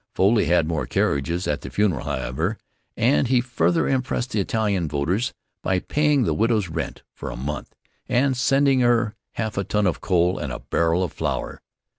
Foley 0.15 0.45
had 0.45 0.67
more 0.67 0.87
carriages 0.87 1.47
at 1.47 1.61
the 1.61 1.69
funeral, 1.69 2.05
however, 2.05 2.57
and 2.97 3.27
he 3.27 3.39
further 3.39 3.87
impressed 3.87 4.31
the 4.31 4.39
Italian 4.39 4.87
voters 4.87 5.31
by 5.61 5.77
paying 5.77 6.23
the 6.23 6.33
widow's 6.33 6.69
rent 6.69 7.03
for 7.13 7.29
a 7.29 7.35
month, 7.35 7.75
and 8.09 8.35
sending 8.35 8.79
her 8.79 9.13
half 9.33 9.59
a 9.59 9.63
ton 9.63 9.85
of 9.85 10.01
coal 10.01 10.39
and 10.39 10.51
a 10.51 10.57
barrel 10.59 11.03
of 11.03 11.13
flour. 11.13 11.61